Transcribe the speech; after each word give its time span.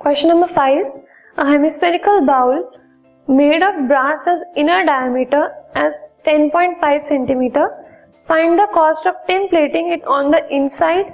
Question 0.00 0.28
number 0.28 0.52
five 0.54 1.46
hemispherical 1.46 2.18
bowl 2.20 2.58
made 3.28 3.62
of 3.64 3.76
brass 3.82 4.24
as 4.28 4.44
inner 4.58 4.82
diameter 4.84 5.44
as 5.78 5.94
10.5 6.28 6.98
centimetre 7.02 7.66
find 8.28 8.60
the 8.60 8.66
cost 8.74 9.06
of 9.06 9.26
tin 9.26 9.46
plating 9.48 9.90
it 9.92 10.04
on 10.16 10.30
the 10.30 10.46
inside 10.52 11.06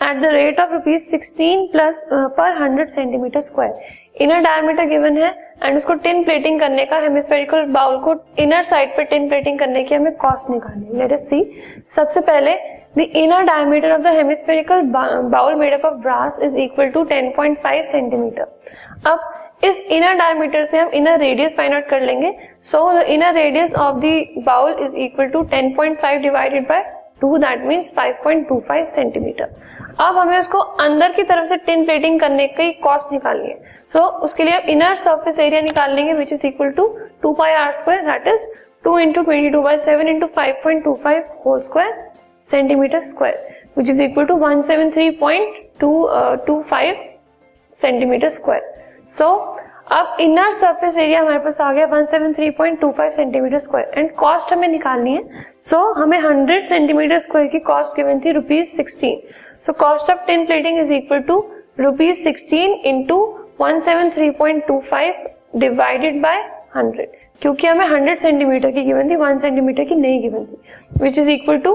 at 0.00 0.20
the 0.20 0.30
rate 0.32 0.60
of 0.60 0.72
rupees 0.72 1.08
sixteen 1.08 1.66
plus 1.72 2.04
per 2.12 2.56
hundred 2.62 2.88
centimetre 2.88 3.40
square 3.40 4.22
inner 4.22 4.40
diameter 4.40 4.86
given 4.86 5.18
है 5.18 5.30
and 5.62 5.76
उसको 5.76 5.94
tin 5.98 6.24
plating 6.24 6.60
करने 6.60 6.84
का 6.86 6.98
hemispherical 7.00 7.64
bowl 7.72 7.98
को 8.02 8.14
inner 8.38 8.62
side 8.64 8.96
पर 8.96 9.04
tin 9.06 9.28
plating 9.28 9.58
करने 9.58 9.84
की 9.84 9.94
हमें 9.94 10.12
cost 10.16 10.50
निकालनी 10.50 10.98
लेट 10.98 11.12
एस 11.12 11.28
सी 11.28 11.44
सबसे 11.96 12.20
पहले 12.22 12.56
the 12.98 13.10
inner 13.16 13.42
diameter 13.44 13.92
of 13.92 14.00
the 14.02 14.14
hemispherical 14.16 14.82
bowl 14.92 15.54
made 15.54 15.74
up 15.74 15.84
of 15.84 15.94
brass 15.98 16.38
is 16.42 16.56
equal 16.58 16.88
to 16.90 17.04
10.5 17.06 17.82
centimetre 17.84 18.46
अब 19.06 19.20
इस 19.64 19.78
इनर 19.90 20.14
डायमीटर 20.14 20.66
से 20.66 20.78
हम 20.78 20.90
इनर 20.94 21.18
रेडियस 21.18 21.54
फाइंड 21.56 21.74
आउट 21.74 21.88
कर 21.88 22.00
लेंगे। 22.00 22.32
So 22.62 22.80
the 22.92 23.02
inner 23.08 23.32
radius 23.34 23.74
of 23.76 23.96
the 23.96 24.42
bowl 24.46 24.76
is 24.80 24.96
equal 24.96 25.28
to 25.28 25.42
10.5 25.54 26.20
divided 26.22 26.68
by 26.68 26.82
2 27.24 27.38
that 27.40 27.64
means 27.66 27.92
5.25 27.98 28.84
centimetre 28.88 29.54
अब 30.00 30.18
हमें 30.18 30.38
उसको 30.38 30.58
अंदर 30.84 31.12
की 31.12 31.22
तरफ़ 31.22 31.46
से 31.46 31.56
टिन 31.58 31.84
प्लेटिंग 31.84 32.20
करने 32.20 32.46
की 32.48 32.70
कॉस्ट 32.82 33.12
निकालनी 33.12 33.48
है। 33.48 33.56
तो 33.92 33.98
so, 33.98 34.04
उसके 34.24 34.44
लिए 34.44 34.54
आप 34.54 34.64
इनर 34.68 34.94
सरफेस 34.96 35.38
एरिया 35.38 35.60
निकाल 35.60 35.94
लेंगे 35.94 36.12
which 36.14 36.32
is 36.32 36.46
equal 36.46 36.70
to 36.70 36.86
two 37.22 37.32
pi 37.34 37.52
R 37.54 37.72
square 37.72 38.02
that 38.02 38.26
is 38.34 38.46
two 38.84 38.98
into 38.98 39.22
twenty 39.22 39.50
two 39.50 39.62
by 39.62 39.78
seven 39.78 40.08
into 40.08 40.26
five 40.36 40.60
point 40.64 40.84
two 40.84 40.94
five 41.04 41.24
whole 41.46 41.60
square 41.60 41.92
centimetre 42.50 43.02
square 43.02 43.46
which 43.78 43.90
is 43.90 44.02
equal 44.02 44.26
to 44.26 44.36
one 44.38 44.62
seven 44.62 44.90
three 44.90 45.10
point 45.20 45.56
two 45.80 46.08
two 46.46 46.60
five 46.70 47.04
centimetre 47.80 48.28
square 48.28 48.74
so 49.18 49.28
अब 49.92 50.16
inner 50.20 50.52
surface 50.54 50.96
area 50.96 51.20
हमारे 51.20 51.38
पास 51.38 51.60
आ 51.60 51.72
गया 51.72 51.86
173.25 51.88 53.10
centimetre 53.10 53.58
square 53.58 53.98
and 53.98 54.10
cost 54.14 54.52
हमें 54.52 54.66
निकालनी 54.68 55.12
है। 55.12 55.22
सो 55.60 55.76
so, 55.76 55.98
हमें 55.98 56.18
100 56.20 56.64
centimetre 56.68 57.18
square 57.18 57.46
की 57.48 57.58
cost 57.68 57.96
given 57.96 58.20
थी 58.24 58.32
rupees 58.32 58.68
sixteen 58.68 59.20
so 59.66 59.72
cost 59.80 60.10
of 60.10 60.26
tin 60.26 60.44
plating 60.46 60.78
is 60.80 60.92
equal 60.92 61.20
to 61.28 61.38
rupees 61.80 62.18
sixteen 62.18 62.72
into 62.86 63.18
one 63.60 63.80
seven 63.80 64.10
three 64.10 64.30
point 64.38 64.66
two 64.66 64.78
five 64.90 65.28
divided 65.56 66.20
by 66.22 66.42
hundred 66.76 67.16
क्योंकि 67.42 67.66
हमें 67.66 67.86
hundred 67.88 68.18
centimetre 68.18 68.70
की 68.70 68.82
given 68.82 69.10
थी 69.10 69.16
वन 69.16 69.38
सेंटीमीटर 69.38 69.84
की 69.84 69.94
नहीं 69.94 70.20
given 70.22 70.44
थी 70.44 71.02
which 71.02 71.18
is 71.18 71.30
equal 71.30 71.58
to 71.58 71.74